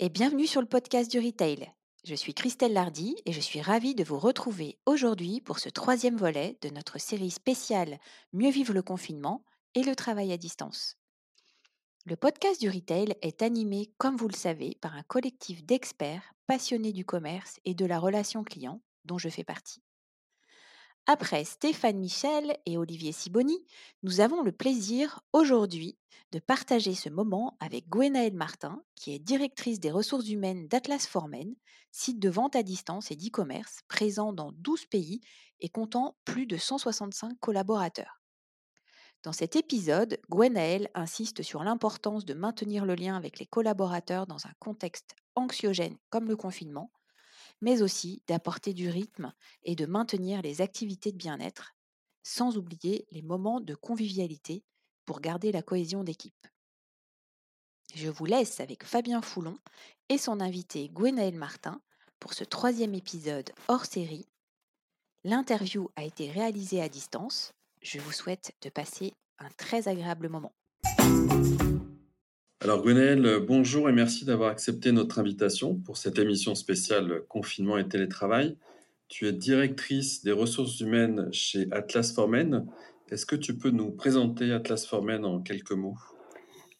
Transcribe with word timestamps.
Et 0.00 0.10
bienvenue 0.10 0.46
sur 0.46 0.60
le 0.60 0.68
podcast 0.68 1.10
du 1.10 1.18
Retail. 1.18 1.72
Je 2.04 2.14
suis 2.14 2.32
Christelle 2.32 2.72
Lardy 2.72 3.16
et 3.26 3.32
je 3.32 3.40
suis 3.40 3.60
ravie 3.60 3.96
de 3.96 4.04
vous 4.04 4.20
retrouver 4.20 4.78
aujourd'hui 4.86 5.40
pour 5.40 5.58
ce 5.58 5.68
troisième 5.68 6.16
volet 6.16 6.56
de 6.62 6.68
notre 6.68 7.00
série 7.00 7.32
spéciale 7.32 7.98
Mieux 8.32 8.50
vivre 8.52 8.72
le 8.72 8.82
confinement 8.82 9.44
et 9.74 9.82
le 9.82 9.96
travail 9.96 10.30
à 10.30 10.36
distance. 10.36 10.96
Le 12.06 12.14
podcast 12.14 12.60
du 12.60 12.70
Retail 12.70 13.16
est 13.22 13.42
animé, 13.42 13.90
comme 13.98 14.16
vous 14.16 14.28
le 14.28 14.36
savez, 14.36 14.78
par 14.80 14.94
un 14.94 15.02
collectif 15.02 15.64
d'experts 15.66 16.32
passionnés 16.46 16.92
du 16.92 17.04
commerce 17.04 17.58
et 17.64 17.74
de 17.74 17.84
la 17.84 17.98
relation 17.98 18.44
client 18.44 18.80
dont 19.04 19.18
je 19.18 19.28
fais 19.28 19.42
partie. 19.42 19.82
Après 21.10 21.44
Stéphane 21.44 21.96
Michel 21.96 22.58
et 22.66 22.76
Olivier 22.76 23.12
Siboni, 23.12 23.64
nous 24.02 24.20
avons 24.20 24.42
le 24.42 24.52
plaisir 24.52 25.20
aujourd'hui 25.32 25.96
de 26.32 26.38
partager 26.38 26.94
ce 26.94 27.08
moment 27.08 27.56
avec 27.60 27.88
Gwenaëlle 27.88 28.34
Martin, 28.34 28.82
qui 28.94 29.14
est 29.14 29.18
directrice 29.18 29.80
des 29.80 29.90
ressources 29.90 30.28
humaines 30.28 30.68
d'Atlas 30.68 31.06
Formen, 31.06 31.54
site 31.92 32.18
de 32.18 32.28
vente 32.28 32.56
à 32.56 32.62
distance 32.62 33.10
et 33.10 33.16
d'e-commerce 33.16 33.80
présent 33.88 34.34
dans 34.34 34.52
12 34.52 34.84
pays 34.84 35.22
et 35.60 35.70
comptant 35.70 36.14
plus 36.26 36.44
de 36.44 36.58
165 36.58 37.40
collaborateurs. 37.40 38.20
Dans 39.22 39.32
cet 39.32 39.56
épisode, 39.56 40.20
Gwenaëlle 40.28 40.90
insiste 40.92 41.42
sur 41.42 41.64
l'importance 41.64 42.26
de 42.26 42.34
maintenir 42.34 42.84
le 42.84 42.94
lien 42.94 43.16
avec 43.16 43.38
les 43.38 43.46
collaborateurs 43.46 44.26
dans 44.26 44.46
un 44.46 44.52
contexte 44.58 45.16
anxiogène 45.36 45.96
comme 46.10 46.28
le 46.28 46.36
confinement 46.36 46.92
mais 47.60 47.82
aussi 47.82 48.22
d'apporter 48.26 48.72
du 48.72 48.88
rythme 48.88 49.32
et 49.62 49.74
de 49.74 49.86
maintenir 49.86 50.42
les 50.42 50.60
activités 50.60 51.12
de 51.12 51.16
bien-être, 51.16 51.74
sans 52.22 52.56
oublier 52.56 53.06
les 53.10 53.22
moments 53.22 53.60
de 53.60 53.74
convivialité 53.74 54.64
pour 55.04 55.20
garder 55.20 55.52
la 55.52 55.62
cohésion 55.62 56.04
d'équipe. 56.04 56.46
Je 57.94 58.08
vous 58.08 58.26
laisse 58.26 58.60
avec 58.60 58.84
Fabien 58.84 59.22
Foulon 59.22 59.56
et 60.08 60.18
son 60.18 60.40
invité 60.40 60.88
Gwenaël 60.90 61.34
Martin 61.34 61.80
pour 62.20 62.34
ce 62.34 62.44
troisième 62.44 62.94
épisode 62.94 63.50
hors 63.68 63.86
série. 63.86 64.28
L'interview 65.24 65.90
a 65.96 66.04
été 66.04 66.30
réalisée 66.30 66.82
à 66.82 66.88
distance. 66.88 67.52
Je 67.82 67.98
vous 67.98 68.12
souhaite 68.12 68.54
de 68.62 68.70
passer 68.70 69.14
un 69.38 69.48
très 69.56 69.88
agréable 69.88 70.28
moment. 70.28 70.52
Alors 72.60 72.82
Gwenaëlle, 72.82 73.38
bonjour 73.46 73.88
et 73.88 73.92
merci 73.92 74.24
d'avoir 74.24 74.50
accepté 74.50 74.90
notre 74.90 75.20
invitation 75.20 75.76
pour 75.76 75.96
cette 75.96 76.18
émission 76.18 76.56
spéciale 76.56 77.22
Confinement 77.28 77.78
et 77.78 77.86
télétravail. 77.86 78.56
Tu 79.06 79.28
es 79.28 79.32
directrice 79.32 80.24
des 80.24 80.32
ressources 80.32 80.80
humaines 80.80 81.28
chez 81.32 81.68
Atlas 81.70 82.12
Formen. 82.12 82.66
Est-ce 83.10 83.26
que 83.26 83.36
tu 83.36 83.56
peux 83.56 83.70
nous 83.70 83.92
présenter 83.92 84.52
Atlas 84.52 84.84
Formen 84.84 85.24
en 85.24 85.40
quelques 85.40 85.70
mots? 85.70 85.94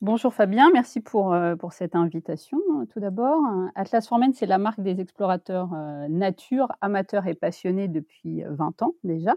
Bonjour 0.00 0.34
Fabien, 0.34 0.68
merci 0.72 0.98
pour, 0.98 1.32
euh, 1.32 1.54
pour 1.54 1.72
cette 1.72 1.94
invitation. 1.94 2.58
Tout 2.92 2.98
d'abord, 2.98 3.40
Atlas 3.76 4.06
Formen, 4.08 4.32
c'est 4.34 4.46
la 4.46 4.58
marque 4.58 4.80
des 4.80 5.00
explorateurs 5.00 5.70
euh, 5.74 6.08
nature, 6.08 6.72
amateurs 6.80 7.28
et 7.28 7.34
passionnés 7.34 7.86
depuis 7.86 8.42
20 8.44 8.82
ans 8.82 8.94
déjà. 9.04 9.36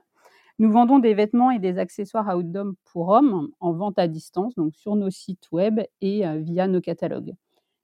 Nous 0.61 0.71
vendons 0.71 0.99
des 0.99 1.15
vêtements 1.15 1.49
et 1.49 1.57
des 1.57 1.79
accessoires 1.79 2.37
outdoor 2.37 2.73
pour 2.93 3.09
hommes 3.09 3.49
en 3.61 3.73
vente 3.73 3.97
à 3.97 4.07
distance, 4.07 4.53
donc 4.53 4.75
sur 4.75 4.95
nos 4.95 5.09
sites 5.09 5.47
web 5.51 5.79
et 6.01 6.27
euh, 6.27 6.37
via 6.37 6.67
nos 6.67 6.81
catalogues. 6.81 7.33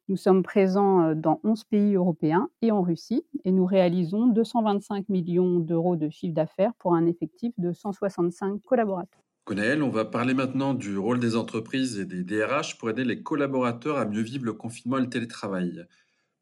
Nous 0.09 0.15
sommes 0.15 0.43
présents 0.43 1.01
euh, 1.01 1.15
dans 1.15 1.39
11 1.43 1.63
pays 1.63 1.95
européens 1.95 2.49
et 2.61 2.69
en 2.71 2.83
Russie 2.83 3.25
et 3.45 3.51
nous 3.51 3.65
réalisons 3.65 4.27
225 4.27 5.09
millions 5.09 5.57
d'euros 5.57 5.95
de 5.95 6.11
chiffre 6.11 6.35
d'affaires 6.35 6.71
pour 6.77 6.93
un 6.93 7.07
effectif 7.07 7.51
de 7.57 7.73
165 7.73 8.61
collaborateurs. 8.61 9.23
Gonaël, 9.47 9.81
on 9.81 9.89
va 9.89 10.05
parler 10.05 10.35
maintenant 10.35 10.75
du 10.75 10.99
rôle 10.99 11.19
des 11.19 11.35
entreprises 11.35 11.97
et 11.97 12.05
des 12.05 12.23
DRH 12.23 12.77
pour 12.77 12.91
aider 12.91 13.05
les 13.05 13.23
collaborateurs 13.23 13.97
à 13.97 14.05
mieux 14.05 14.21
vivre 14.21 14.45
le 14.45 14.53
confinement 14.53 14.99
et 14.99 15.01
le 15.01 15.09
télétravail. 15.09 15.83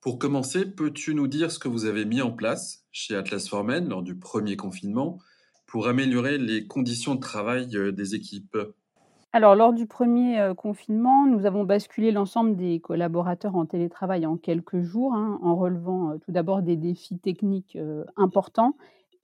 Pour 0.02 0.20
commencer, 0.20 0.66
peux-tu 0.66 1.16
nous 1.16 1.28
dire 1.28 1.50
ce 1.50 1.60
que 1.60 1.70
vous 1.70 1.86
avez 1.86 2.04
mis 2.04 2.22
en 2.22 2.34
place 2.34 2.86
chez 2.92 3.16
Atlas 3.16 3.48
Formen 3.48 3.88
lors 3.88 4.04
du 4.04 4.20
premier 4.20 4.58
confinement 4.58 5.18
pour 5.68 5.88
améliorer 5.88 6.38
les 6.38 6.68
conditions 6.68 7.16
de 7.16 7.20
travail 7.20 7.76
euh, 7.76 7.92
des 7.92 8.16
équipes 8.16 8.58
alors, 9.34 9.54
lors 9.54 9.74
du 9.74 9.86
premier 9.86 10.40
euh, 10.40 10.54
confinement, 10.54 11.28
nous 11.28 11.46
avons 11.46 11.66
basculé 11.66 12.14
l'ensemble 12.14 12.56
des 12.56 12.80
collaborateurs 12.80 13.58
en 13.58 13.66
télétravail 13.66 14.26
en 14.26 14.38
quelques 14.38 14.80
jours, 14.80 15.14
hein, 15.14 15.42
en 15.44 15.58
relevant 15.58 16.12
euh, 16.12 16.18
tout 16.20 16.32
d'abord 16.32 16.62
des 16.62 16.78
défis 16.78 17.20
techniques 17.20 17.78
importants 18.16 18.78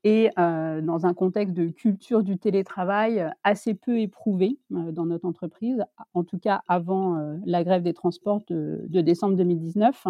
et 0.04 0.32
dans 0.36 1.06
un 1.06 1.14
contexte 1.14 1.54
de 1.54 1.68
culture 1.68 2.24
du 2.24 2.40
télétravail 2.40 3.24
assez 3.44 3.76
peu 3.76 4.00
éprouvé 4.00 4.58
dans 4.72 5.06
notre 5.06 5.26
entreprise, 5.26 5.86
en 6.16 6.24
tout 6.24 6.40
cas 6.40 6.64
avant 6.68 7.38
la 7.46 7.64
grève 7.64 7.84
des 7.84 7.94
transports 7.94 8.42
de 8.50 9.02
décembre 9.02 9.36
2019. 9.36 10.08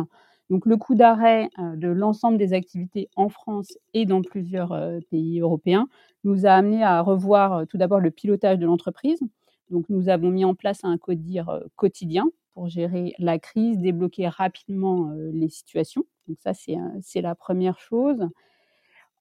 Donc 0.52 0.66
le 0.66 0.76
coup 0.76 0.96
d'arrêt 0.96 1.50
de 1.58 1.88
l'ensemble 1.88 2.38
des 2.38 2.52
activités 2.52 3.10
en 3.16 3.30
France 3.30 3.78
et 3.94 4.06
dans 4.06 4.22
plusieurs 4.22 4.78
pays 5.10 5.40
européens 5.40 5.88
nous 6.26 6.46
a 6.46 6.52
amené 6.52 6.84
à 6.84 7.00
revoir 7.00 7.66
tout 7.68 7.78
d'abord 7.78 8.02
le 8.02 8.12
pilotage 8.12 8.60
de 8.60 8.66
l'entreprise. 8.66 9.22
Donc 9.70 9.86
nous 9.88 10.10
avons 10.10 10.30
mis 10.30 10.44
en 10.44 10.54
place 10.54 10.84
un 10.84 10.98
codir 10.98 11.62
quotidien 11.78 12.26
pour 12.54 12.68
gérer 12.68 13.14
la 13.18 13.40
crise, 13.40 13.80
débloquer 13.80 14.28
rapidement 14.28 15.14
les 15.32 15.48
situations. 15.48 16.04
Donc 16.28 16.38
ça 16.42 16.52
c'est 16.54 17.22
la 17.22 17.34
première 17.34 17.80
chose. 17.80 18.28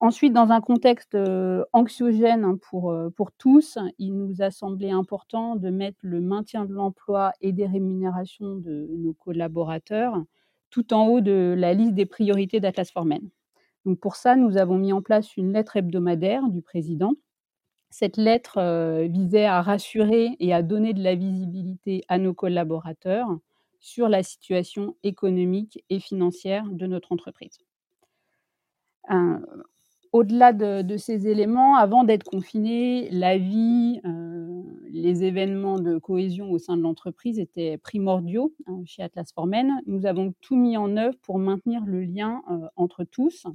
Ensuite, 0.00 0.32
dans 0.32 0.50
un 0.50 0.60
contexte 0.60 1.16
anxiogène 1.72 2.44
hein, 2.44 2.58
pour, 2.60 2.92
pour 3.14 3.30
tous, 3.30 3.78
il 4.00 4.16
nous 4.16 4.42
a 4.42 4.50
semblé 4.50 4.90
important 4.90 5.54
de 5.54 5.70
mettre 5.70 6.00
le 6.02 6.20
maintien 6.20 6.64
de 6.64 6.72
l'emploi 6.72 7.34
et 7.40 7.52
des 7.52 7.66
rémunérations 7.66 8.56
de 8.56 8.88
nos 8.98 9.12
collaborateurs 9.12 10.20
tout 10.70 10.94
en 10.94 11.06
haut 11.06 11.20
de 11.20 11.54
la 11.56 11.74
liste 11.74 11.94
des 11.94 12.06
priorités 12.06 12.60
d'Atlas 12.60 12.90
Formen. 12.90 13.28
Donc 13.84 13.98
pour 13.98 14.16
ça, 14.16 14.36
nous 14.36 14.56
avons 14.56 14.76
mis 14.76 14.92
en 14.92 15.02
place 15.02 15.36
une 15.36 15.52
lettre 15.52 15.76
hebdomadaire 15.76 16.48
du 16.48 16.62
président. 16.62 17.12
Cette 17.90 18.16
lettre 18.16 18.58
euh, 18.58 19.08
visait 19.08 19.46
à 19.46 19.62
rassurer 19.62 20.36
et 20.38 20.54
à 20.54 20.62
donner 20.62 20.92
de 20.92 21.02
la 21.02 21.14
visibilité 21.14 22.04
à 22.08 22.18
nos 22.18 22.34
collaborateurs 22.34 23.28
sur 23.80 24.08
la 24.08 24.22
situation 24.22 24.96
économique 25.02 25.82
et 25.90 25.98
financière 25.98 26.64
de 26.66 26.86
notre 26.86 27.12
entreprise. 27.12 27.58
Au-delà 30.12 30.52
de, 30.52 30.96
ces 30.96 31.28
éléments, 31.28 31.76
avant 31.76 32.04
d'être 32.04 32.24
confiné, 32.24 33.08
la 33.10 33.38
vie, 33.38 34.00
euh, 34.04 34.62
les 34.90 35.24
événements 35.24 35.78
de 35.78 35.98
cohésion 35.98 36.50
au 36.50 36.58
sein 36.58 36.76
de 36.76 36.82
l'entreprise 36.82 37.38
étaient 37.38 37.78
primordiaux 37.78 38.52
hein, 38.66 38.82
chez 38.86 39.02
Atlas 39.02 39.32
Formen. 39.32 39.80
Nous 39.86 40.06
avons 40.06 40.34
tout 40.40 40.56
mis 40.56 40.76
en 40.76 40.96
œuvre 40.96 41.16
pour 41.22 41.38
maintenir 41.38 41.84
le 41.86 42.02
lien 42.02 42.42
euh, 42.50 42.66
entre 42.76 43.04
tous. 43.04 43.46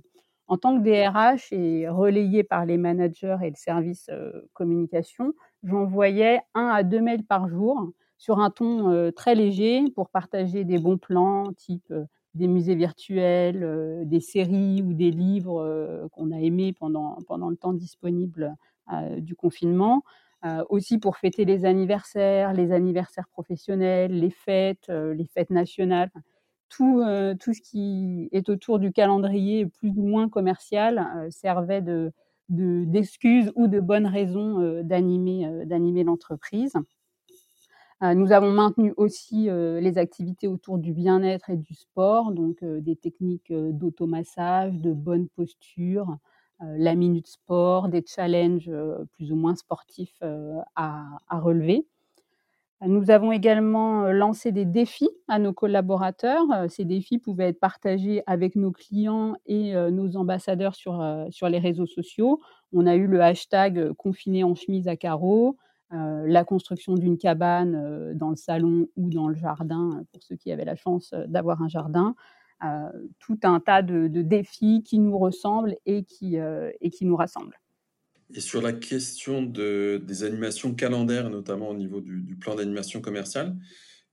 En 0.47 0.57
tant 0.57 0.77
que 0.77 0.83
DRH 0.83 1.51
et 1.51 1.89
relayé 1.89 2.43
par 2.43 2.65
les 2.65 2.77
managers 2.77 3.37
et 3.43 3.49
le 3.49 3.55
service 3.55 4.07
euh, 4.09 4.31
communication, 4.53 5.33
j'envoyais 5.63 6.39
un 6.53 6.67
à 6.67 6.83
deux 6.83 7.01
mails 7.01 7.25
par 7.25 7.49
jour 7.49 7.89
sur 8.17 8.39
un 8.39 8.49
ton 8.49 9.11
très 9.13 9.35
léger 9.35 9.83
pour 9.93 10.09
partager 10.09 10.63
des 10.63 10.77
bons 10.77 10.97
plans 10.97 11.51
type 11.57 11.93
des 12.35 12.47
musées 12.47 12.75
virtuels, 12.75 13.63
euh, 13.63 14.03
des 14.05 14.19
séries 14.19 14.83
ou 14.83 14.93
des 14.93 15.09
livres 15.11 15.61
euh, 15.61 16.07
qu'on 16.09 16.31
a 16.31 16.39
aimés 16.39 16.73
pendant, 16.73 17.17
pendant 17.27 17.49
le 17.49 17.55
temps 17.55 17.73
disponible 17.73 18.55
euh, 18.93 19.19
du 19.19 19.35
confinement. 19.35 20.03
aussi 20.69 20.99
pour 20.99 21.17
fêter 21.17 21.43
les 21.43 21.65
anniversaires, 21.65 22.53
les 22.53 22.71
anniversaires 22.71 23.27
professionnels, 23.29 24.11
les 24.11 24.29
fêtes, 24.29 24.89
les 24.89 25.25
fêtes 25.25 25.49
nationales. 25.49 26.11
Tout, 26.69 27.01
tout, 27.39 27.53
ce 27.55 27.61
qui 27.61 28.29
est 28.31 28.47
autour 28.49 28.77
du 28.77 28.91
calendrier 28.91 29.65
plus 29.65 29.89
ou 29.97 30.03
moins 30.03 30.29
commercial 30.29 31.27
servait 31.31 31.81
de, 31.81 32.11
d'excuses 32.49 33.51
ou 33.55 33.67
de 33.67 33.79
bonnes 33.79 34.05
raisons 34.05 34.83
d'animer, 34.83 35.49
d'animer 35.65 36.03
l'entreprise. 36.03 36.75
Euh, 38.05 38.13
nous 38.13 38.31
avons 38.31 38.51
maintenu 38.51 38.93
aussi 38.97 39.49
euh, 39.49 39.79
les 39.79 39.97
activités 39.97 40.47
autour 40.47 40.77
du 40.77 40.93
bien-être 40.93 41.49
et 41.49 41.57
du 41.57 41.73
sport, 41.73 42.31
donc 42.31 42.61
euh, 42.63 42.79
des 42.81 42.95
techniques 42.95 43.51
d'automassage, 43.51 44.73
de 44.73 44.93
bonne 44.93 45.27
posture, 45.29 46.17
la 46.61 46.95
minute 46.95 47.27
sport, 47.27 47.89
des 47.89 48.01
challenges 48.07 48.71
plus 49.11 49.33
ou 49.33 49.35
moins 49.35 49.55
sportifs 49.55 50.21
à, 50.77 51.03
relever. 51.29 51.85
Nous 52.79 53.11
avons 53.11 53.33
également 53.33 54.03
lancé 54.13 54.53
des 54.53 54.63
défis 54.63 55.09
à 55.27 55.37
nos 55.37 55.51
collaborateurs. 55.51 56.45
Ces 56.69 56.85
défis 56.85 57.17
pouvaient 57.17 57.49
être 57.49 57.59
partagés 57.59 58.23
avec 58.25 58.55
nos 58.55 58.71
clients 58.71 59.35
et 59.45 59.73
nos 59.91 60.15
ambassadeurs 60.15 60.75
sur, 60.75 61.05
sur 61.29 61.49
les 61.49 61.59
réseaux 61.59 61.87
sociaux. 61.87 62.39
On 62.71 62.87
a 62.87 62.95
eu 62.95 63.07
le 63.07 63.21
hashtag 63.21 63.91
confiné 63.91 64.45
en 64.45 64.55
chemise 64.55 64.87
à 64.87 64.95
carreaux, 64.95 65.57
la 66.25 66.43
construction 66.43 66.95
d'une 66.95 67.17
cabane 67.17 67.75
euh, 67.75 68.13
dans 68.13 68.29
le 68.29 68.35
salon 68.35 68.87
ou 68.95 69.09
dans 69.09 69.27
le 69.27 69.35
jardin, 69.35 70.03
pour 70.11 70.23
ceux 70.23 70.35
qui 70.35 70.51
avaient 70.51 70.65
la 70.65 70.75
chance 70.75 71.13
euh, 71.13 71.25
d'avoir 71.27 71.61
un 71.61 71.67
jardin. 71.67 72.15
tout 73.19 73.39
un 73.43 73.59
tas 73.59 73.81
de, 73.81 74.07
défis 74.07 74.81
qui 74.83 74.97
nous 74.99 75.17
ressemblent 75.17 75.75
et 75.85 76.03
qui, 76.03 76.37
et 76.37 76.91
nous 77.01 77.15
rassemblent. 77.15 77.59
Et 78.33 78.39
sur 78.39 78.61
la 78.61 78.73
question 78.73 79.43
de, 79.43 80.01
des 80.03 80.23
animations 80.23 80.73
calendaires, 80.73 81.29
notamment 81.29 81.69
au 81.69 81.75
niveau 81.75 82.01
du, 82.01 82.35
plan 82.37 82.55
d'animation 82.55 83.01
commerciale, 83.01 83.55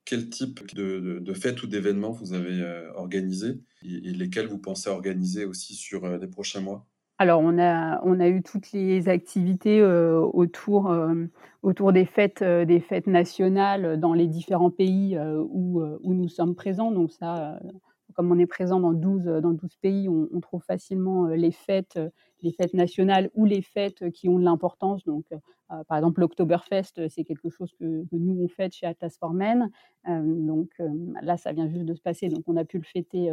quel 0.05 0.29
type 0.29 0.75
de, 0.75 1.33
fêtes 1.33 1.63
ou 1.63 1.67
d'événements 1.67 2.11
vous 2.11 2.35
avez 2.35 2.63
organisé 2.95 3.61
et, 3.83 4.13
lesquels 4.13 4.49
vous 4.49 4.59
pensez 4.59 4.91
organiser 4.91 5.47
aussi 5.47 5.75
sur 5.75 6.07
les 6.19 6.29
prochains 6.29 6.61
mois? 6.61 6.87
Alors, 7.23 7.41
on 7.41 7.57
a, 7.57 8.01
on 8.03 8.19
a 8.19 8.27
eu 8.27 8.43
toutes 8.43 8.73
les 8.73 9.09
activités 9.09 9.81
autour, 9.81 10.93
autour 11.63 11.93
des 11.93 12.05
fêtes, 12.05 12.43
des 12.43 12.81
fêtes 12.81 13.07
nationales 13.07 14.01
dans 14.01 14.13
les 14.13 14.27
différents 14.27 14.73
pays 14.73 15.17
où, 15.19 15.81
où 16.03 16.15
nous 16.15 16.29
sommes 16.29 16.57
présents. 16.57 16.91
Donc 16.91 17.13
ça, 17.13 17.61
comme 18.17 18.33
on 18.33 18.39
est 18.41 18.47
présent 18.47 18.81
dans 18.81 18.93
12, 18.93 19.25
dans 19.41 19.53
12 19.53 19.77
pays, 19.77 20.09
on, 20.09 20.41
trouve 20.41 20.65
facilement 20.65 21.27
les 21.29 21.53
fêtes, 21.53 22.01
les 22.43 22.51
fêtes 22.51 22.75
nationales 22.75 23.31
ou 23.35 23.45
les 23.45 23.63
fêtes 23.63 24.11
qui 24.11 24.29
ont 24.29 24.41
de 24.41 24.45
l'importance. 24.45 25.05
Donc, 25.05 25.25
par 25.69 25.97
exemple, 25.97 26.21
l'Oktoberfest, 26.23 27.09
c'est 27.09 27.23
quelque 27.23 27.51
chose 27.51 27.73
que, 27.79 28.05
nous 28.11 28.43
on 28.43 28.49
fête 28.49 28.75
chez 28.75 28.87
Atlas 28.87 29.17
for 29.17 29.33
Men. 29.33 29.71
donc 30.05 30.71
là, 31.23 31.37
ça 31.37 31.53
vient 31.53 31.69
juste 31.69 31.85
de 31.85 31.95
se 31.95 32.03
passer, 32.03 32.29
donc 32.29 32.43
on 32.49 32.57
a 32.57 32.65
pu 32.65 32.79
le 32.79 32.85
fêter 32.85 33.31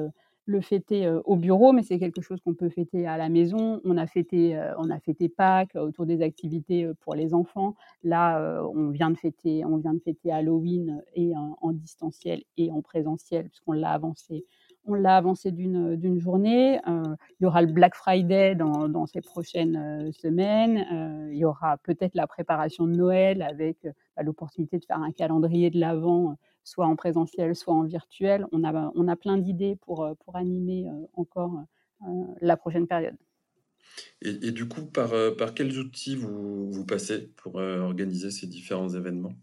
le 0.50 0.62
fêter 0.62 1.08
au 1.26 1.36
bureau, 1.36 1.74
mais 1.74 1.84
c'est 1.84 2.00
quelque 2.00 2.22
chose 2.22 2.42
qu'on 2.42 2.56
peut 2.56 2.70
fêter 2.70 3.06
à 3.06 3.18
la 3.18 3.30
maison. 3.30 3.80
On 3.86 3.98
a 3.98 4.08
fêté, 4.08 4.60
on 4.80 4.90
a 4.90 5.00
fêté 5.00 5.30
Pâques 5.30 5.76
autour 5.76 6.08
des 6.08 6.24
activités 6.24 6.90
pour 7.02 7.14
les 7.14 7.36
enfants. 7.36 7.76
Là, 8.04 8.64
on 8.74 8.90
vient 8.90 9.12
de 9.12 9.18
fêter, 9.18 9.64
on 9.64 9.78
vient 9.78 9.94
de 9.94 10.00
fêter 10.00 10.32
Halloween 10.32 11.04
et 11.16 11.34
en 11.36 11.72
distanciel 11.72 12.42
et 12.58 12.72
en 12.72 12.82
présentiel 12.82 13.50
puisqu'on 13.50 13.74
l'a 13.74 13.92
avancé 13.92 14.46
on 14.90 14.96
l'a 14.96 15.18
avancé 15.18 15.52
d'une 15.52 16.20
journée. 16.20 16.80
Il 16.88 17.44
y 17.44 17.46
aura 17.46 17.62
le 17.62 17.72
Black 17.72 17.96
Friday 17.96 18.56
dans, 18.56 19.06
ces 19.06 19.22
prochaines 19.22 20.12
semaines. 20.12 21.30
Il 21.32 21.38
y 21.38 21.46
aura 21.46 21.78
peut-être 21.78 22.16
la 22.16 22.28
préparation 22.28 22.86
de 22.86 22.96
Noël 22.96 23.42
avec 23.42 23.78
bah, 24.16 24.24
l'opportunité 24.24 24.80
de 24.80 24.86
faire 24.86 25.02
un 25.02 25.12
calendrier 25.12 25.70
de 25.70 25.80
l'Avent, 25.80 26.36
soit 26.70 26.86
en 26.86 26.96
présentiel, 26.96 27.56
soit 27.56 27.74
en 27.74 27.84
virtuel. 27.84 28.46
On 28.52 28.64
a, 28.64 28.92
on 28.96 29.08
a 29.08 29.16
plein 29.16 29.38
d'idées 29.38 29.76
pour, 29.82 30.08
pour 30.24 30.36
animer 30.36 30.88
encore 31.14 31.64
la 32.42 32.56
prochaine 32.58 32.88
période. 32.88 33.16
Et, 34.22 34.52
du 34.52 34.68
coup, 34.68 34.86
par, 34.86 35.12
par 35.38 35.54
quels 35.54 35.78
outils 35.80 36.16
vous, 36.16 36.72
vous 36.72 36.86
passez 36.86 37.32
pour 37.38 37.56
organiser 37.56 38.32
ces 38.32 38.48
différents 38.48 38.90
événements? 38.90 39.34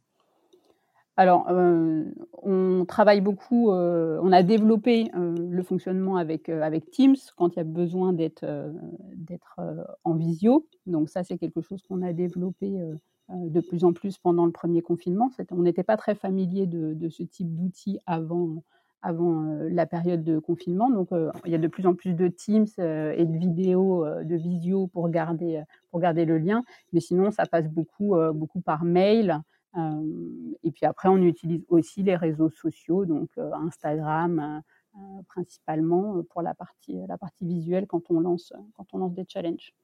Alors, 1.19 1.49
euh, 1.49 2.05
on 2.43 2.84
travaille 2.87 3.23
beaucoup, 3.23 3.70
euh, 3.70 4.20
on 4.23 4.32
a 4.32 4.43
développé 4.43 5.11
euh, 5.14 5.34
le 5.50 5.62
fonctionnement 5.62 6.17
avec, 6.17 6.50
avec 6.50 6.90
Teams 6.90 7.17
quand 7.37 7.55
il 7.55 7.56
y 7.56 7.61
a 7.61 7.64
besoin 7.64 8.12
d'être 8.12 8.44
d'être 9.14 9.58
en 10.05 10.14
visio. 10.14 10.69
Donc 10.84 11.08
ça, 11.08 11.25
c'est 11.25 11.38
quelque 11.38 11.62
chose 11.62 11.82
qu'on 11.88 12.02
a 12.02 12.12
développé 12.12 12.78
de 13.28 13.61
plus 13.61 13.84
en 13.84 13.93
plus 13.93 14.19
pendant 14.19 14.46
le 14.46 14.52
premier 14.52 14.82
confinement. 14.82 15.31
On 15.50 15.62
n'était 15.62 15.82
pas 15.82 15.96
très 15.96 16.14
familier 16.14 16.67
de, 16.67 17.08
ce 17.08 17.23
type 17.23 17.55
d'outils 17.55 17.99
avant, 18.06 18.62
avant 19.02 19.43
la 19.70 19.87
période 19.87 20.23
de 20.23 20.38
confinement. 20.38 20.90
Donc, 20.90 21.08
il 21.44 21.50
y 21.50 21.55
a 21.55 21.58
de 21.58 21.69
plus 21.69 21.87
en 21.87 21.94
plus 21.94 22.14
de 22.14 22.28
Teams 22.28 22.67
et 22.78 23.25
de 23.25 23.37
vidéos, 23.38 24.05
de 24.05 24.37
visio 24.37 24.87
pour 24.88 25.08
garder, 25.08 25.62
pour 25.90 26.00
garder 26.00 26.25
le 26.25 26.38
lien. 26.38 26.62
Mais 26.93 27.00
sinon, 27.00 27.31
ça 27.31 27.46
passe 27.46 27.69
beaucoup, 27.69 28.14
beaucoup 28.32 28.61
par 28.61 28.84
mail 28.84 29.40
et 30.62 30.70
puis 30.70 30.87
après, 30.87 31.08
on 31.08 31.19
utilise 31.19 31.64
aussi 31.69 32.02
les 32.02 32.17
réseaux 32.17 32.50
sociaux, 32.50 33.05
donc 33.05 33.28
Instagram 33.37 34.62
principalement 35.28 36.23
pour 36.31 36.40
la 36.40 36.55
partie, 36.55 36.99
la 37.06 37.19
partie 37.19 37.46
visuelle 37.46 37.87
quand 37.87 38.11
on 38.11 38.20
lance, 38.20 38.52
quand 38.75 38.87
on 38.94 38.99
lance 38.99 39.14
des 39.14 39.26
challenges. 39.28 39.75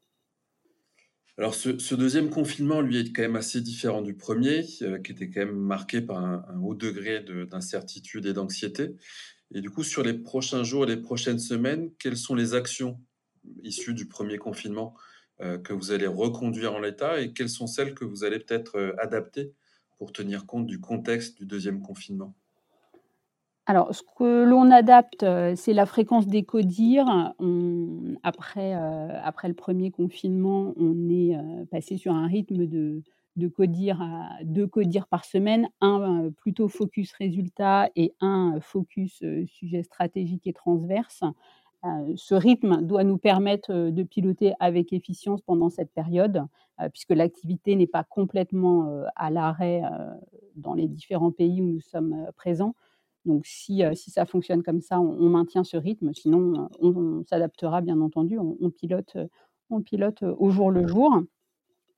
Alors 1.42 1.56
ce, 1.56 1.96
deuxième 1.96 2.30
confinement, 2.30 2.82
lui, 2.82 2.98
est 2.98 3.12
quand 3.12 3.22
même 3.22 3.34
assez 3.34 3.60
différent 3.60 4.00
du 4.00 4.14
premier, 4.14 4.62
qui 4.62 5.10
était 5.10 5.28
quand 5.28 5.40
même 5.40 5.56
marqué 5.56 6.00
par 6.00 6.18
un, 6.18 6.44
haut 6.62 6.76
degré 6.76 7.18
d'incertitude 7.50 8.26
et 8.26 8.32
d'anxiété. 8.32 8.94
Et 9.52 9.60
du 9.60 9.68
coup, 9.68 9.82
sur 9.82 10.04
les 10.04 10.14
prochains 10.14 10.62
jours 10.62 10.84
et 10.84 10.86
les 10.86 11.02
prochaines 11.02 11.40
semaines, 11.40 11.90
quelles 11.98 12.16
sont 12.16 12.36
les 12.36 12.54
actions 12.54 13.00
issues 13.64 13.92
du 13.92 14.06
premier 14.06 14.38
confinement 14.38 14.94
que 15.64 15.72
vous 15.72 15.90
allez 15.90 16.06
reconduire 16.06 16.74
en 16.74 16.78
l'état 16.78 17.20
et 17.20 17.32
quelles 17.32 17.48
sont 17.48 17.66
celles 17.66 17.94
que 17.94 18.04
vous 18.04 18.22
allez 18.22 18.38
peut-être 18.38 18.94
adapter 18.98 19.52
pour 19.98 20.12
tenir 20.12 20.46
compte 20.46 20.68
du 20.68 20.78
contexte 20.78 21.38
du 21.38 21.44
deuxième 21.44 21.82
confinement? 21.82 22.36
Alors, 23.66 23.94
ce 23.94 24.02
que 24.18 24.44
l'on 24.44 24.72
adapte, 24.72 25.22
euh, 25.22 25.54
c'est 25.54 25.72
la 25.72 25.86
fréquence 25.86 26.26
des 26.26 26.42
codires. 26.42 27.32
après, 28.24 28.74
euh, 28.74 29.20
après 29.22 29.46
le 29.48 29.54
premier 29.54 29.92
confinement, 29.92 30.74
on 30.76 31.08
est 31.08 31.36
euh, 31.36 31.64
passé 31.70 31.96
sur 31.96 32.12
un 32.12 32.26
rythme 32.26 32.66
de, 32.66 33.02
de 33.36 33.48
codir 33.48 34.02
à 34.02 34.30
deux 34.42 34.66
codires 34.66 35.06
par 35.06 35.24
semaine, 35.24 35.68
un 35.80 36.30
plutôt 36.38 36.68
focus 36.68 37.12
résultat 37.12 37.88
et 37.94 38.14
un 38.20 38.58
focus 38.60 39.22
sujet 39.46 39.84
stratégique 39.84 40.46
et 40.46 40.52
transverse. 40.52 41.22
Ce 42.14 42.34
rythme 42.36 42.82
doit 42.82 43.02
nous 43.02 43.18
permettre 43.18 43.90
de 43.90 44.02
piloter 44.04 44.54
avec 44.60 44.92
efficience 44.92 45.40
pendant 45.40 45.68
cette 45.68 45.90
période, 45.92 46.44
puisque 46.92 47.10
l'activité 47.10 47.74
n'est 47.74 47.88
pas 47.88 48.04
complètement 48.04 49.02
à 49.16 49.30
l'arrêt 49.30 49.82
dans 50.54 50.74
les 50.74 50.86
différents 50.86 51.32
pays 51.32 51.60
où 51.60 51.66
nous 51.66 51.80
sommes 51.80 52.28
présents. 52.36 52.76
Donc 53.24 53.46
si, 53.46 53.82
si 53.94 54.10
ça 54.10 54.26
fonctionne 54.26 54.62
comme 54.62 54.80
ça, 54.80 55.00
on, 55.00 55.28
maintient 55.28 55.64
ce 55.64 55.76
rythme, 55.76 56.12
sinon 56.12 56.68
on, 56.80 57.22
s'adaptera 57.24 57.80
bien 57.80 58.00
entendu, 58.00 58.38
on, 58.38 58.70
pilote, 58.70 59.16
on 59.70 59.80
pilote 59.80 60.22
au 60.22 60.50
jour 60.50 60.70
le 60.70 60.86
jour. 60.86 61.22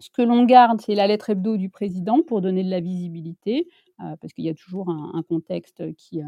Ce 0.01 0.11
que 0.11 0.23
l'on 0.23 0.45
garde, 0.45 0.81
c'est 0.83 0.95
la 0.95 1.07
lettre 1.07 1.31
hebdo 1.31 1.57
du 1.57 1.71
président 1.71 2.21
pour 2.21 2.43
donner 2.43 2.63
de 2.63 2.71
la 2.71 2.81
visibilité, 2.81 3.69
parce 3.97 4.35
qu'il 4.35 4.45
y 4.45 4.51
a 4.51 4.55
toujours 4.55 4.91
un 4.91 5.23
contexte 5.23 5.95
qui, 5.95 6.21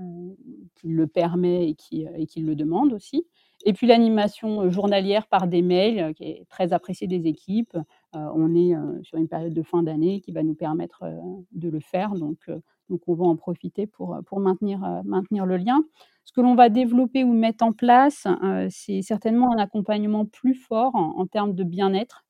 euh, 0.00 0.34
le 0.82 1.06
permet 1.06 1.68
et 1.68 1.74
qui, 1.74 2.04
euh, 2.06 2.10
et 2.16 2.26
qui 2.26 2.40
le 2.40 2.56
demande 2.56 2.92
aussi. 2.92 3.26
Et 3.64 3.72
puis 3.72 3.86
l'animation 3.86 4.62
euh, 4.62 4.70
journalière 4.70 5.28
par 5.28 5.46
des 5.46 5.62
mails, 5.62 6.14
qui 6.14 6.24
est 6.24 6.46
très 6.48 6.72
appréciée 6.72 7.06
des 7.06 7.28
équipes. 7.28 7.76
on 8.12 8.54
est 8.54 8.74
sur 9.02 9.18
une 9.18 9.28
période 9.28 9.54
de 9.54 9.62
fin 9.62 9.82
d'année 9.82 10.20
qui 10.20 10.32
va 10.32 10.42
nous 10.42 10.54
permettre 10.54 11.04
de 11.52 11.68
le 11.68 11.80
faire. 11.80 12.14
Donc, 12.14 12.48
donc 12.88 13.00
on 13.06 13.14
va 13.14 13.24
en 13.24 13.36
profiter 13.36 13.86
pour, 13.86 14.18
pour 14.26 14.40
maintenir, 14.40 14.80
maintenir 15.04 15.46
le 15.46 15.56
lien. 15.56 15.82
Ce 16.24 16.32
que 16.32 16.40
l'on 16.40 16.54
va 16.54 16.68
développer 16.68 17.24
ou 17.24 17.32
mettre 17.32 17.64
en 17.64 17.72
place, 17.72 18.26
c'est 18.70 19.02
certainement 19.02 19.52
un 19.52 19.58
accompagnement 19.58 20.24
plus 20.24 20.54
fort 20.54 20.94
en, 20.94 21.26
termes 21.26 21.54
de 21.54 21.64
bien-être, 21.64 22.24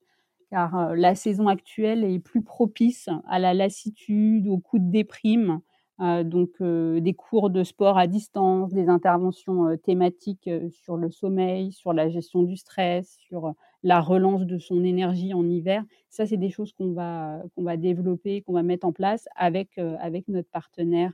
car 0.49 0.93
la 0.95 1.15
saison 1.15 1.47
actuelle 1.47 2.03
est 2.03 2.19
plus 2.19 2.43
propice 2.43 3.09
à 3.27 3.39
la 3.39 3.53
lassitude, 3.53 4.47
au 4.47 4.57
coup 4.57 4.79
de 4.79 4.91
déprime, 4.91 5.61
donc 5.99 6.61
des 6.61 7.13
cours 7.13 7.49
de 7.49 7.63
sport 7.63 7.97
à 7.97 8.07
distance, 8.07 8.73
des 8.73 8.89
interventions 8.89 9.77
thématiques 9.77 10.49
sur 10.71 10.97
le 10.97 11.09
sommeil, 11.09 11.71
sur 11.71 11.93
la 11.93 12.09
gestion 12.09 12.43
du 12.43 12.57
stress, 12.57 13.15
sur 13.17 13.53
la 13.85 14.01
relance 14.01 14.47
de 14.47 14.57
son 14.57 14.83
énergie 14.83 15.33
en 15.35 15.47
hiver. 15.47 15.85
Ça, 16.09 16.25
c'est 16.25 16.37
des 16.37 16.49
choses 16.49 16.73
qu'on 16.73 16.91
va, 16.91 17.41
qu'on 17.55 17.63
va 17.63 17.77
développer, 17.77 18.41
qu'on 18.41 18.53
va 18.53 18.63
mettre 18.63 18.87
en 18.87 18.91
place 18.91 19.27
avec, 19.35 19.77
avec 19.77 20.27
notre 20.27 20.49
partenaire 20.49 21.13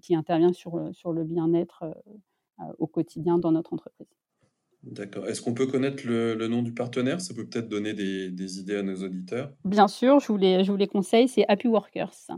qui 0.00 0.14
intervient 0.14 0.52
sur, 0.52 0.80
sur 0.92 1.12
le 1.12 1.24
bien-être 1.24 1.84
au 2.78 2.86
quotidien 2.86 3.36
dans 3.38 3.50
notre 3.50 3.72
entreprise. 3.72 4.06
D'accord. 4.84 5.26
Est-ce 5.26 5.42
qu'on 5.42 5.52
peut 5.52 5.66
connaître 5.66 6.06
le, 6.06 6.46
nom 6.46 6.62
du 6.62 6.72
partenaire? 6.72 7.20
Ça 7.20 7.34
peut 7.34 7.44
peut-être 7.44 7.68
donner 7.68 7.94
des, 7.94 8.30
des, 8.30 8.60
idées 8.60 8.76
à 8.76 8.82
nos 8.82 9.02
auditeurs. 9.02 9.52
Bien 9.64 9.88
sûr, 9.88 10.20
je 10.20 10.28
vous 10.28 10.38
les, 10.38 10.62
je 10.62 10.70
vous 10.70 10.78
les 10.78 10.86
conseille, 10.86 11.26
c'est 11.26 11.44
Happy 11.48 11.66
Workers. 11.66 12.30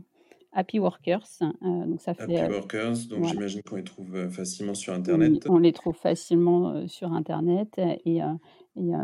Happy 0.53 0.79
Workers. 0.79 1.27
Euh, 1.41 1.87
donc 1.87 2.01
ça 2.01 2.15
fait, 2.15 2.37
Happy 2.37 2.53
Workers, 2.53 3.07
donc 3.09 3.25
j'imagine 3.25 3.63
qu'on 3.63 3.77
les 3.77 3.85
trouve 3.85 4.15
euh, 4.15 4.29
facilement 4.29 4.75
sur 4.75 4.93
Internet. 4.93 5.47
on 5.49 5.59
les 5.59 5.73
trouve 5.73 5.97
facilement 5.97 6.71
euh, 6.71 6.87
sur 6.87 7.13
Internet 7.13 7.81
et, 8.05 8.21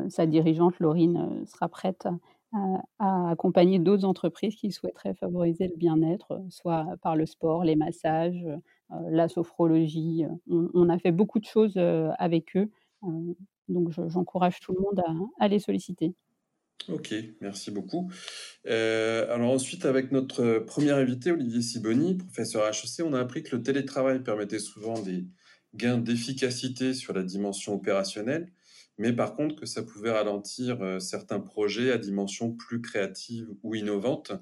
sa 0.09 0.27
dirigeante, 0.27 0.79
Laurine, 0.81 1.45
sera 1.47 1.69
prête 1.69 2.09
à, 2.53 3.29
accompagner 3.31 3.79
d'autres 3.79 4.05
entreprises 4.05 4.55
qui 4.57 4.73
souhaiteraient 4.73 5.15
favoriser 5.15 5.69
le 5.69 5.77
bien-être, 5.77 6.43
soit 6.49 6.87
par 7.03 7.17
le 7.17 7.27
sport, 7.27 7.65
les 7.65 7.77
massages, 7.77 8.47
la 9.11 9.29
sophrologie. 9.29 10.25
On, 10.49 10.89
a 10.89 10.99
fait 10.99 11.13
beaucoup 11.13 11.41
de 11.41 11.45
choses 11.45 11.77
avec 12.19 12.57
eux, 12.57 12.71
donc 13.69 13.91
j'encourage 14.09 14.61
tout 14.61 14.73
le 14.73 14.81
monde 14.81 15.03
à, 15.39 15.49
les 15.49 15.59
solliciter. 15.59 16.15
Ok, 16.89 17.13
merci 17.41 17.71
beaucoup. 17.71 18.11
Euh, 18.67 19.33
alors 19.35 19.51
ensuite, 19.51 19.85
avec 19.85 20.11
notre 20.11 20.61
premier 20.61 20.93
invité, 20.93 21.33
Olivier 21.33 21.61
Siboni, 21.61 22.15
professeur 22.15 22.65
à 22.65 22.71
HEC, 22.71 23.05
on 23.05 23.13
a 23.13 23.21
appris 23.21 23.43
que 23.43 23.55
le 23.55 23.63
télétravail 23.63 24.23
permettait 24.23 24.59
souvent 24.59 24.99
des 25.03 25.27
gains 25.75 25.99
d'efficacité 25.99 26.95
sur 26.95 27.13
la 27.13 27.23
dimension 27.23 27.75
opérationnelle, 27.75 28.51
mais 28.99 29.13
par 29.13 29.35
contre 29.35 29.57
que 29.57 29.67
ça 29.67 29.83
pouvait 29.83 30.11
ralentir 30.11 30.83
euh, 30.83 30.99
certains 30.99 31.41
projets 31.41 31.93
à 31.93 31.99
dimension 31.99 32.53
plus 32.53 32.81
créative 32.81 33.49
ou 33.63 33.75
innovante. 33.75 34.33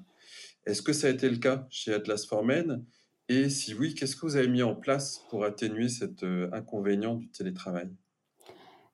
Est-ce 0.65 0.81
que 0.81 0.93
ça 0.93 1.07
a 1.07 1.11
été 1.11 1.29
le 1.29 1.37
cas 1.37 1.67
chez 1.69 1.93
Atlas 1.93 2.25
Formen? 2.25 2.85
Et 3.29 3.49
si 3.49 3.73
oui, 3.73 3.95
qu'est-ce 3.95 4.15
que 4.15 4.25
vous 4.25 4.37
avez 4.37 4.47
mis 4.47 4.63
en 4.63 4.75
place 4.75 5.23
pour 5.29 5.43
atténuer 5.45 5.89
cet 5.89 6.23
euh, 6.23 6.49
inconvénient 6.53 7.15
du 7.15 7.29
télétravail? 7.29 7.89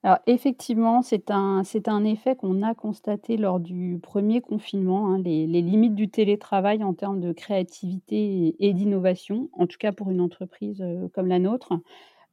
Alors 0.06 0.20
effectivement, 0.28 1.02
c'est 1.02 1.32
un 1.32 1.62
un 1.88 2.04
effet 2.04 2.36
qu'on 2.36 2.62
a 2.62 2.76
constaté 2.76 3.38
lors 3.38 3.60
du 3.60 4.00
premier 4.04 4.42
confinement, 4.42 5.10
hein, 5.10 5.20
les 5.20 5.48
limites 5.48 5.96
du 5.96 6.10
télétravail 6.10 6.84
en 6.84 6.94
termes 6.94 7.22
de 7.22 7.32
créativité 7.32 8.56
et 8.60 8.74
d'innovation, 8.74 9.50
en 9.54 9.66
tout 9.66 9.78
cas 9.78 9.94
pour 9.94 10.12
une 10.12 10.20
entreprise, 10.20 10.82
heu, 10.82 11.08
comme 11.14 11.28
la 11.28 11.40
nôtre. 11.40 11.74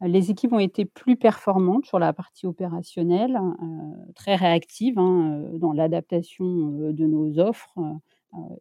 Les 0.02 0.30
équipes 0.30 0.52
ont 0.54 0.58
été 0.58 0.86
plus 0.86 1.16
performantes 1.16 1.84
sur 1.84 1.98
la 1.98 2.12
partie 2.14 2.46
opérationnelle, 2.46 3.36
heu, 3.36 4.12
très 4.14 4.34
réactives, 4.34 4.98
hein, 4.98 5.42
heu, 5.54 5.58
dans 5.58 5.72
l'adaptation, 5.72 6.46
heu, 6.80 6.92
de 6.94 7.06
nos 7.06 7.38
offres, 7.38 7.74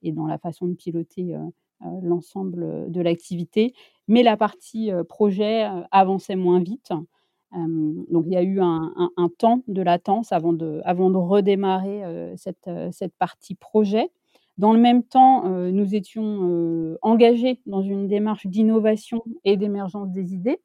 et 0.02 0.12
dans 0.12 0.26
la 0.26 0.40
façon 0.40 0.66
de 0.68 0.74
piloter, 0.74 1.36
l'ensemble, 2.02 2.92
de 2.92 3.02
l'activité. 3.02 3.74
Mais 4.08 4.24
la 4.24 4.36
partie, 4.36 4.90
projet, 5.08 5.68
avançait 5.92 6.36
moins 6.36 6.60
vite. 6.60 6.92
Donc 7.54 8.24
il 8.26 8.34
y 8.34 8.36
a 8.36 8.42
eu 8.42 8.60
un 8.62 9.30
temps 9.38 9.62
de 9.68 9.82
latence 9.84 10.32
avant 10.32 10.54
de 10.54 10.82
redémarrer, 11.18 12.34
cette, 12.36 12.68
partie 13.20 13.54
projet. 13.54 14.10
Dans 14.58 14.74
le 14.74 14.80
même 14.80 15.04
temps, 15.04 15.48
nous 15.48 15.94
étions, 15.96 16.98
engagés 17.04 17.62
dans 17.68 17.84
une 17.84 18.08
démarche 18.08 18.48
d'innovation 18.48 19.24
et 19.46 19.56
d'émergence 19.56 20.10
des 20.10 20.34
idées, 20.34 20.60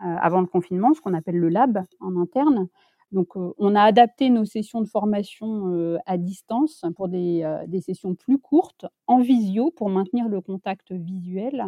avant 0.00 0.40
le 0.40 0.46
confinement, 0.46 0.94
ce 0.94 1.00
qu'on 1.00 1.14
appelle 1.14 1.38
le 1.38 1.48
lab 1.48 1.84
en 2.00 2.16
interne. 2.16 2.68
Donc, 3.12 3.36
heu, 3.36 3.54
on 3.58 3.74
a 3.74 3.82
adapté 3.82 4.30
nos 4.30 4.44
sessions 4.44 4.80
de 4.80 4.86
formation, 4.86 5.68
heu, 5.74 5.98
à 6.06 6.16
distance 6.16 6.84
pour 6.96 7.08
des, 7.08 7.44
sessions 7.84 8.14
plus 8.14 8.38
courtes, 8.38 8.86
en 9.08 9.18
visio, 9.20 9.72
pour 9.72 9.90
maintenir 9.90 10.28
le 10.28 10.40
contact 10.40 10.92
visuel, 10.92 11.66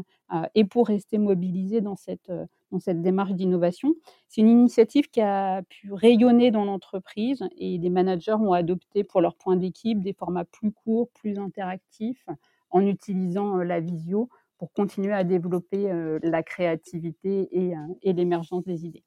et 0.55 0.65
pour 0.65 0.87
rester 0.87 1.19
mobilisés 1.19 1.81
dans 1.81 1.97
cette, 1.97 2.33
dans 2.71 2.79
cette 2.79 3.03
démarche 3.03 3.33
d'innovation. 3.33 3.95
C'est 4.29 4.41
une 4.41 4.49
initiative 4.49 5.11
qui 5.11 5.21
a 5.21 5.63
pu 5.63 5.93
rayonner 5.93 6.51
dans 6.51 6.65
l'entreprise 6.65 7.45
et 7.59 7.79
des 7.79 7.91
managers 7.91 8.33
ont 8.35 8.53
adopté 8.53 9.05
pour 9.05 9.21
leur 9.21 9.35
point 9.35 9.57
d'équipe 9.57 10.01
des 10.01 10.13
formats 10.15 10.45
plus 10.45 10.73
courts, 10.73 11.09
plus 11.11 11.39
interactifs, 11.39 12.27
en 12.71 12.87
utilisant, 12.87 13.57
la 13.57 13.81
visio 13.81 14.29
pour 14.63 14.73
continuer 14.73 15.13
à 15.13 15.25
développer, 15.25 15.91
heu, 15.93 16.21
la 16.23 16.45
créativité 16.45 17.49
et 17.51 17.75
heu 17.77 17.97
et 18.03 18.13
l'émergence 18.15 18.65
des 18.65 18.87
idées. 18.87 19.05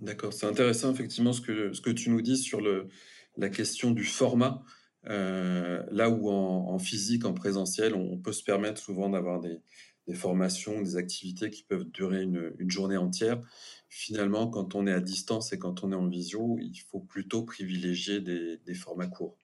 D'accord, 0.00 0.32
c'est 0.32 0.46
intéressant 0.46 0.92
effectivement 0.92 1.32
ce 1.32 1.40
que 1.40 1.72
ce 1.72 1.80
que 1.80 1.90
tu 1.90 2.10
nous 2.10 2.20
dis 2.22 2.36
sur 2.36 2.60
le 2.60 2.88
la 3.36 3.48
question 3.48 3.90
du 3.92 4.04
format. 4.04 4.62
Heu, 5.08 5.84
là 5.90 6.10
où 6.10 6.28
en 6.30 6.68
en 6.68 6.78
physique, 6.78 7.24
en 7.24 7.32
présentiel, 7.34 7.94
on 7.94 8.18
peut 8.18 8.32
se 8.32 8.42
permettre 8.42 8.80
souvent 8.80 9.08
d'avoir 9.10 9.40
des 9.40 9.58
des 10.06 10.14
formations, 10.14 10.80
des 10.82 10.96
activités 10.96 11.50
qui 11.50 11.62
peuvent 11.64 11.84
durer 11.90 12.22
une 12.22 12.52
une 12.58 12.70
journée 12.70 12.96
entière. 12.96 13.42
Finalement, 13.88 14.48
quand 14.48 14.74
on 14.74 14.86
est 14.86 14.92
à 14.92 15.00
distance 15.00 15.52
et 15.52 15.58
quand 15.58 15.82
on 15.84 15.92
est 15.92 15.94
en 15.94 16.08
visio, 16.08 16.58
il 16.60 16.76
faut 16.78 17.00
plutôt 17.00 17.44
privilégier 17.44 18.20
des 18.20 18.58
des 18.58 18.74
formats 18.74 19.06
courts. 19.08 19.38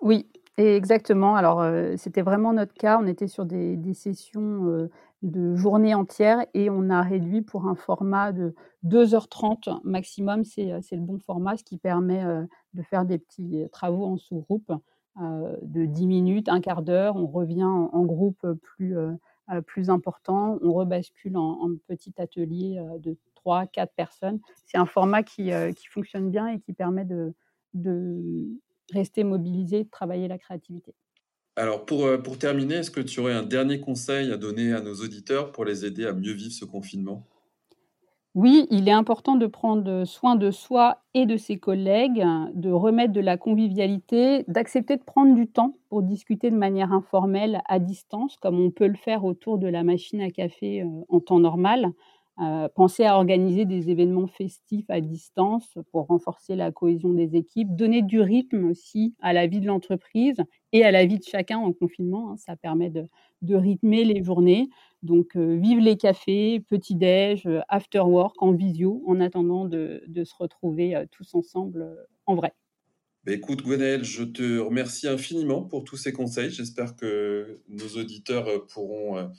Oui, 0.00 0.30
exactement. 0.58 1.36
Alors, 1.36 1.62
heu, 1.62 1.96
c'était 1.96 2.22
vraiment 2.22 2.52
notre 2.52 2.74
cas. 2.74 2.98
On 3.00 3.06
était 3.06 3.28
sur 3.28 3.44
des 3.46 3.94
sessions, 3.94 4.66
heu, 4.66 4.90
de 5.22 5.54
journée 5.56 5.94
entière 5.94 6.44
et 6.54 6.70
on 6.70 6.90
a 6.90 7.02
réduit 7.02 7.42
pour 7.42 7.66
un 7.66 7.74
format 7.74 8.32
de 8.32 8.54
2 8.82 9.14
heures 9.14 9.28
30 9.28 9.68
maximum, 9.84 10.44
c'est, 10.44 10.72
heu, 10.72 10.80
c'est 10.82 10.96
le 10.96 11.02
bon 11.02 11.18
format, 11.18 11.56
ce 11.56 11.64
qui 11.64 11.76
permet, 11.78 12.24
de 12.74 12.82
faire 12.82 13.04
des 13.04 13.18
petits, 13.18 13.64
travaux 13.72 14.04
en 14.04 14.16
sous-groupe, 14.16 14.72
de 15.20 15.84
10 15.86 16.06
minutes, 16.06 16.48
un 16.48 16.60
quart 16.60 16.82
d'heure. 16.82 17.16
On 17.16 17.26
revient 17.26 17.64
en 17.64 18.04
groupe, 18.04 18.46
plus, 18.62 18.96
plus 19.66 19.90
important. 19.90 20.58
On 20.62 20.72
rebascule 20.72 21.36
en 21.36 21.68
petit 21.88 22.14
atelier, 22.18 22.80
de 23.00 23.16
trois 23.34 23.66
quatre 23.66 23.92
personnes. 23.94 24.40
C'est 24.66 24.78
un 24.78 24.86
format 24.86 25.22
qui, 25.22 25.50
qui 25.76 25.86
fonctionne 25.88 26.30
bien 26.30 26.48
et 26.48 26.60
qui 26.60 26.72
permet 26.72 27.04
de 27.04 27.34
Rester 28.92 29.24
mobilisé, 29.24 29.86
travailler 29.88 30.28
la 30.28 30.38
créativité. 30.38 30.94
Alors 31.56 31.84
pour, 31.84 32.06
heu, 32.06 32.22
pour 32.22 32.38
terminer, 32.38 32.76
est-ce 32.76 32.90
que 32.90 33.02
tu 33.02 33.20
aurais 33.20 33.34
un 33.34 33.42
dernier 33.42 33.80
conseil 33.80 34.32
à 34.32 34.38
donner 34.38 34.72
à 34.72 34.80
nos 34.80 34.94
auditeurs 34.94 35.52
pour 35.52 35.66
les 35.66 35.84
aider 35.84 36.06
à 36.06 36.14
mieux 36.14 36.32
vivre 36.32 36.54
ce 36.54 36.64
confinement? 36.64 37.26
Oui, 38.34 38.66
il 38.70 38.88
est 38.88 38.92
important 38.92 39.34
de 39.36 39.46
prendre, 39.46 40.04
soin 40.04 40.36
de 40.36 40.50
soi 40.50 40.98
et 41.14 41.26
de 41.26 41.36
ses 41.36 41.58
collègues, 41.58 42.24
de 42.54 42.70
remettre 42.70 43.12
de 43.12 43.20
la 43.20 43.36
convivialité, 43.36 44.44
d'accepter 44.46 44.96
de 44.96 45.02
prendre 45.02 45.34
du 45.34 45.48
temps 45.48 45.74
pour 45.88 46.02
discuter 46.02 46.50
de 46.50 46.56
manière 46.56 46.92
informelle 46.92 47.62
à 47.66 47.78
distance, 47.80 48.36
comme 48.36 48.60
on 48.60 48.70
peut 48.70 48.86
le 48.86 48.94
faire 48.96 49.24
autour 49.24 49.58
de 49.58 49.66
la 49.66 49.82
machine 49.82 50.20
à 50.20 50.30
café, 50.30 50.82
heu, 50.82 50.88
en 51.08 51.20
temps 51.20 51.40
normal. 51.40 51.88
Heu, 52.40 52.68
penser 52.74 53.04
à 53.04 53.16
organiser 53.16 53.64
des 53.64 53.90
événements 53.90 54.26
festifs 54.28 54.88
à 54.90 55.00
distance 55.00 55.76
pour 55.92 56.06
renforcer 56.06 56.54
la 56.56 56.70
cohésion 56.72 57.10
des 57.12 57.36
équipes, 57.36 57.74
donner 57.76 58.02
du 58.02 58.20
rythme 58.20 58.64
aussi 58.70 59.14
à 59.20 59.32
la 59.32 59.46
vie 59.48 59.60
de 59.60 59.66
l'entreprise 59.66 60.36
et 60.72 60.84
à 60.84 60.90
la 60.92 61.04
vie 61.06 61.18
de 61.18 61.24
chacun 61.24 61.58
en 61.58 61.72
confinement, 61.72 62.30
hein. 62.32 62.36
Ça 62.36 62.56
permet 62.56 62.90
de 62.90 63.54
rythmer 63.54 64.04
les 64.04 64.22
journées. 64.22 64.68
Donc, 65.02 65.36
heu, 65.36 65.54
vive 65.56 65.78
les 65.80 65.96
cafés, 65.96 66.60
petit 66.60 66.94
déj, 66.96 67.46
heu, 67.46 67.60
after 67.68 68.00
work 68.00 68.40
en 68.42 68.52
visio, 68.52 69.02
en 69.06 69.20
attendant 69.20 69.64
de 69.66 70.24
se 70.24 70.34
retrouver, 70.38 70.96
heu, 70.96 71.06
tous 71.10 71.34
ensemble, 71.34 71.82
heu, 71.82 72.06
en 72.26 72.34
vrai. 72.36 72.52
Beh, 73.24 73.34
écoute 73.34 73.62
Gwenaëlle, 73.62 74.04
je 74.04 74.22
te 74.22 74.58
remercie 74.58 75.08
infiniment 75.08 75.62
pour 75.64 75.84
tous 75.84 75.96
ces 75.96 76.12
conseils. 76.12 76.50
J'espère 76.50 76.94
que 76.96 77.60
nos 77.68 77.88
auditeurs, 77.96 78.66
pourront, 78.68 79.30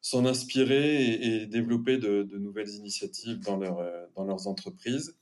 s'en 0.00 0.26
inspirer 0.26 1.04
et 1.04 1.42
et 1.42 1.46
développer 1.46 1.98
de 1.98 2.22
de 2.22 2.38
nouvelles 2.38 2.70
initiatives 2.70 3.40
dans 3.40 3.56
leur, 3.56 3.78
dans 4.14 4.24
leurs 4.24 4.46
entreprises. 4.46 5.18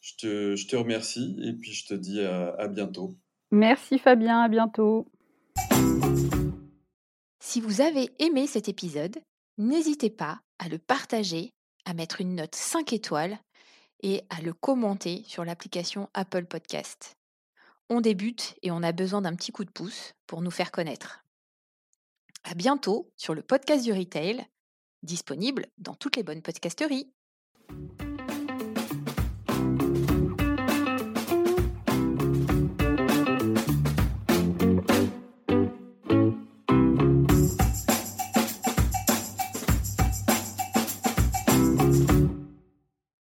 Je 0.00 0.14
te 0.16 0.56
je 0.56 0.66
te 0.66 0.76
remercie 0.76 1.36
et 1.42 1.52
puis 1.52 1.72
je 1.72 1.86
te 1.86 1.94
dis 1.94 2.20
à 2.20 2.54
à 2.58 2.68
bientôt. 2.68 3.16
Merci 3.50 3.98
Fabien, 3.98 4.40
à 4.40 4.48
bientôt. 4.48 5.06
Si 7.40 7.62
vous 7.62 7.80
avez 7.80 8.10
aimé 8.18 8.46
cet 8.46 8.68
épisode, 8.68 9.16
n'hésitez 9.56 10.10
pas 10.10 10.40
à 10.58 10.68
le 10.68 10.76
partager, 10.76 11.50
à 11.86 11.94
mettre 11.94 12.20
une 12.20 12.34
note 12.34 12.54
5 12.54 12.92
étoiles 12.92 13.38
et 14.02 14.22
à 14.28 14.42
le 14.42 14.52
commenter 14.52 15.22
sur 15.26 15.44
l'application 15.46 16.10
Apple 16.12 16.44
Podcast. 16.44 17.14
On 17.88 18.02
débute 18.02 18.54
et 18.62 18.70
on 18.70 18.82
a 18.82 18.92
besoin 18.92 19.22
d'un 19.22 19.34
petit 19.34 19.50
coup 19.50 19.64
de 19.64 19.70
pouce 19.70 20.12
pour 20.26 20.42
nous 20.42 20.50
faire 20.50 20.70
connaître. 20.70 21.24
À 22.44 22.54
bientôt 22.54 23.12
sur 23.16 23.34
le 23.34 23.42
podcast 23.42 23.84
du 23.84 23.92
retail, 23.92 24.46
disponible 25.02 25.66
dans 25.78 25.94
toutes 25.94 26.16
les 26.16 26.22
bonnes 26.22 26.42
podcasteries. 26.42 27.12